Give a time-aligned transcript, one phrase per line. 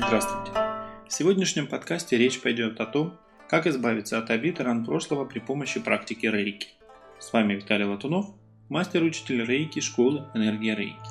[0.00, 0.52] Здравствуйте!
[1.08, 5.40] В сегодняшнем подкасте речь пойдет о том, как избавиться от обид и ран прошлого при
[5.40, 6.68] помощи практики рейки.
[7.18, 8.26] С вами Виталий Латунов,
[8.68, 11.08] мастер-учитель рейки школы «Энергия рейки».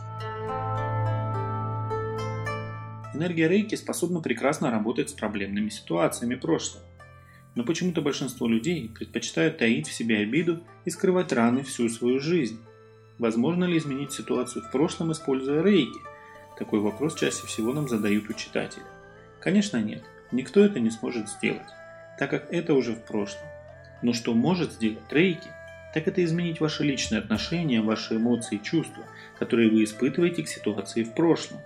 [3.14, 6.86] Энергия рейки способна прекрасно работать с проблемными ситуациями прошлого.
[7.56, 12.62] Но почему-то большинство людей предпочитают таить в себе обиду и скрывать раны всю свою жизнь.
[13.20, 16.07] Возможно ли изменить ситуацию в прошлом, используя рейки?
[16.58, 18.86] Такой вопрос чаще всего нам задают у читателя.
[19.40, 21.68] Конечно нет, никто это не сможет сделать,
[22.18, 23.48] так как это уже в прошлом.
[24.02, 25.50] Но что может сделать рейки,
[25.94, 29.04] так это изменить ваши личные отношения, ваши эмоции и чувства,
[29.40, 31.60] которые вы испытываете к ситуации в прошлом.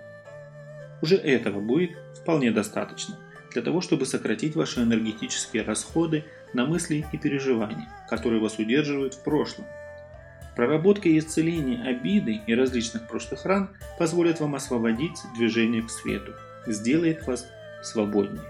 [1.02, 3.18] Уже этого будет вполне достаточно
[3.52, 9.24] для того, чтобы сократить ваши энергетические расходы на мысли и переживания, которые вас удерживают в
[9.24, 9.66] прошлом.
[10.56, 16.34] Проработка и исцеление обиды и различных прошлых ран позволят вам освободить движение к свету,
[16.68, 17.48] сделает вас
[17.84, 18.44] свободнее.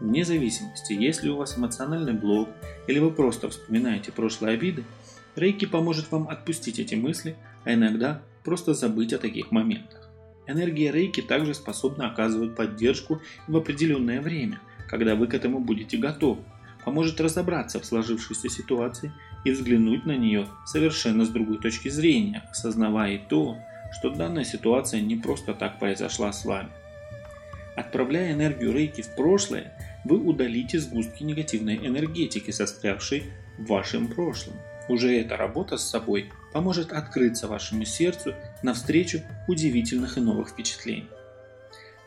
[0.00, 2.48] Вне зависимости, если у вас эмоциональный блок
[2.86, 4.84] или вы просто вспоминаете прошлые обиды,
[5.36, 10.08] Рейки поможет вам отпустить эти мысли, а иногда просто забыть о таких моментах.
[10.46, 16.42] Энергия Рейки также способна оказывать поддержку в определенное время, когда вы к этому будете готовы,
[16.84, 19.12] поможет разобраться в сложившейся ситуации
[19.44, 23.56] и взглянуть на нее совершенно с другой точки зрения, осознавая то,
[23.92, 26.70] что данная ситуация не просто так произошла с вами.
[27.76, 29.72] Отправляя энергию рейки в прошлое,
[30.04, 33.24] вы удалите сгустки негативной энергетики, застрявшей
[33.58, 34.54] в вашем прошлом.
[34.88, 41.08] Уже эта работа с собой поможет открыться вашему сердцу навстречу удивительных и новых впечатлений.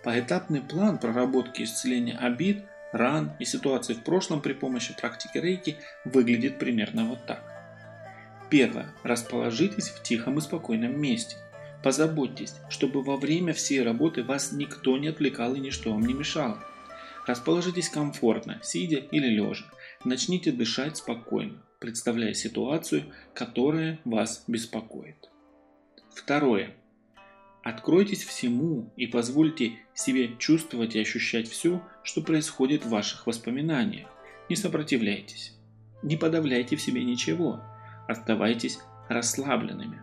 [0.04, 6.60] Поэтапный план проработки исцеления обид, ран и ситуаций в прошлом при помощи практики рейки выглядит
[6.60, 7.44] примерно вот так.
[8.50, 8.94] Первое.
[9.04, 11.38] Расположитесь в тихом и спокойном месте.
[11.84, 16.64] Позаботьтесь, чтобы во время всей работы вас никто не отвлекал и ничто вам не мешало.
[17.26, 19.66] Расположитесь комфортно, сидя или лежа.
[20.06, 23.04] Начните дышать спокойно, представляя ситуацию,
[23.34, 25.30] которая вас беспокоит.
[26.14, 26.76] Второе.
[27.64, 34.10] Откройтесь всему и позвольте себе чувствовать и ощущать все, что происходит в ваших воспоминаниях.
[34.50, 35.54] Не сопротивляйтесь.
[36.02, 37.62] Не подавляйте в себе ничего.
[38.08, 40.02] Оставайтесь расслабленными.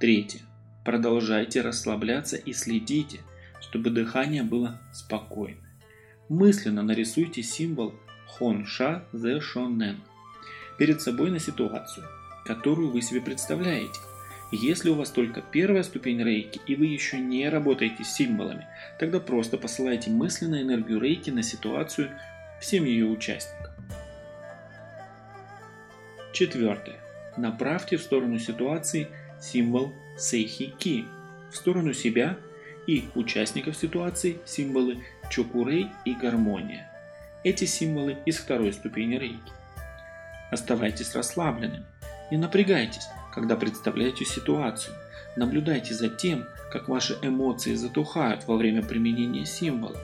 [0.00, 0.40] Третье.
[0.82, 3.20] Продолжайте расслабляться и следите,
[3.60, 5.60] чтобы дыхание было спокойно.
[6.30, 7.94] Мысленно нарисуйте символ
[8.26, 10.00] Хонша Зе Шонен
[10.78, 12.06] перед собой на ситуацию,
[12.46, 14.00] которую вы себе представляете.
[14.52, 18.66] Если у вас только первая ступень рейки и вы еще не работаете с символами,
[18.98, 22.10] тогда просто посылайте мысленно энергию рейки на ситуацию
[22.60, 23.72] всем ее участникам.
[26.34, 26.96] Четвертое.
[27.38, 29.08] Направьте в сторону ситуации–
[29.42, 31.04] символ Сейхи-ки
[31.50, 32.36] в сторону себя
[32.86, 34.98] и участников ситуации символы
[35.30, 36.90] Чокурей и Гармония.
[37.44, 39.52] Эти символы из второй ступени рейки.
[40.50, 41.84] Оставайтесь расслабленными.
[42.30, 44.94] Не напрягайтесь, когда представляете ситуацию.
[45.36, 50.00] Наблюдайте за тем, как ваши эмоции затухают во время применения символов.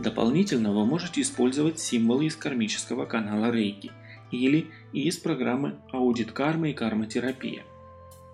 [0.00, 3.92] Дополнительно вы можете использовать символы из кармического канала Рейки
[4.30, 7.64] или из программы Аудит кармы и кармотерапия.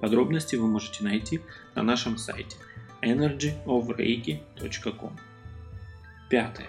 [0.00, 1.40] Подробности вы можете найти
[1.74, 2.56] на нашем сайте
[3.02, 5.18] energyofreiki.com.
[6.30, 6.68] Пятое.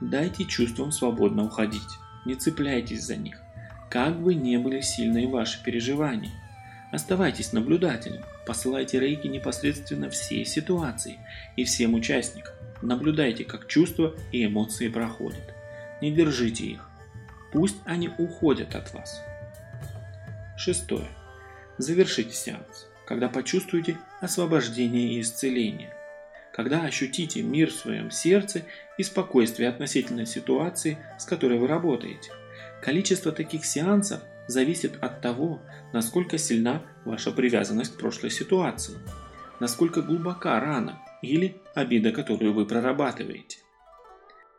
[0.00, 1.82] Дайте чувствам свободно уходить.
[2.24, 3.36] Не цепляйтесь за них.
[3.90, 6.32] Как бы не были сильны ваши переживания.
[6.90, 8.24] Оставайтесь наблюдателем.
[8.46, 11.18] Посылайте рейки непосредственно всей ситуации
[11.56, 12.54] и всем участникам.
[12.80, 15.54] Наблюдайте, как чувства и эмоции проходят.
[16.00, 16.88] Не держите их.
[17.52, 19.22] Пусть они уходят от вас.
[20.56, 21.08] Шестое.
[21.76, 25.92] Завершите сеанс, когда почувствуете освобождение и исцеление,
[26.52, 28.62] когда ощутите мир в своем сердце
[28.96, 32.32] и спокойствие относительно ситуации, с которой вы работаете.
[32.82, 35.60] Количество таких сеансов зависит от того,
[35.92, 38.94] насколько сильна ваша привязанность к прошлой ситуации,
[39.60, 43.58] насколько глубока рана или обида, которую вы прорабатываете.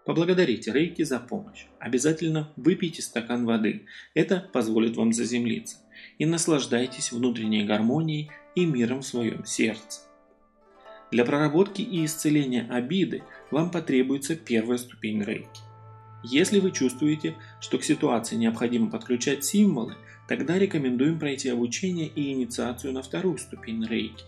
[0.06, 1.66] Поблагодарите Рейки за помощь.
[1.80, 3.86] Обязательно выпейте стакан воды.
[4.16, 5.78] Это позволит вам заземлиться
[6.18, 10.02] и наслаждайтесь внутренней гармонией и миром в своем сердце.
[11.12, 15.69] Для проработки и исцеления обиды вам потребуется первая ступень рейки.
[16.24, 19.96] Если вы чувствуете, что к ситуации необходимо подключать символы,
[20.28, 24.26] тогда рекомендуем пройти обучение и инициацию на вторую ступень рейки.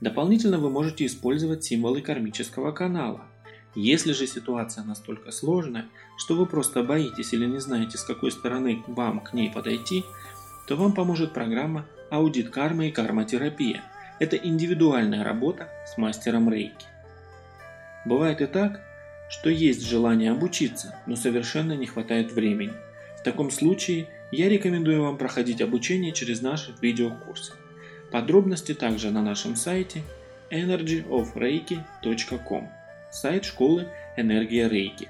[0.00, 3.22] Дополнительно вы можете использовать символы кармического канала.
[3.74, 5.86] Если же ситуация настолько сложная,
[6.16, 10.04] что вы просто боитесь или не знаете, с какой стороны вам к ней подойти,
[10.66, 13.82] то вам поможет программа «Аудит кармы и кармотерапия».
[14.18, 16.86] Это индивидуальная работа с мастером рейки.
[18.06, 18.80] Бывает и так,
[19.28, 22.72] что есть желание обучиться, но совершенно не хватает времени.
[23.18, 27.52] В таком случае я рекомендую вам проходить обучение через наши видеокурсы.
[28.10, 30.02] Подробности также на нашем сайте
[30.50, 32.68] energyofreiki.com
[33.10, 35.08] сайт школы Энергия Рейки.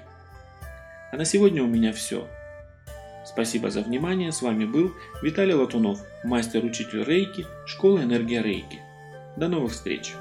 [1.11, 2.27] А на сегодня у меня все.
[3.25, 4.31] Спасибо за внимание.
[4.31, 8.79] С вами был Виталий Латунов, мастер-учитель Рейки, школы Энергия Рейки.
[9.35, 10.13] До новых встреч!